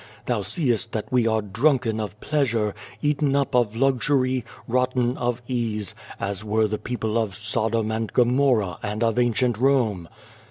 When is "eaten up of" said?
3.03-3.75